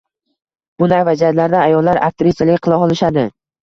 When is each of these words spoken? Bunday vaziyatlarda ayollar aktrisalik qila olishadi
Bunday 0.85 1.03
vaziyatlarda 1.11 1.63
ayollar 1.69 2.03
aktrisalik 2.11 2.67
qila 2.67 2.85
olishadi 2.91 3.33